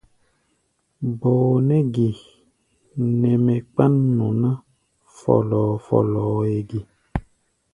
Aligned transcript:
Bɔɔ 1.19 1.47
nɛ́ 1.67 1.81
ge 1.93 2.07
nɛ 3.19 3.31
mɛ 3.45 3.55
kpán 3.71 3.93
nɔ 4.17 4.27
ná 4.41 4.51
fɔ́lɔ́ɔ́-fɔ́lɔ́ɔ́ʼɛ 5.19 6.55
ge? 6.69 6.79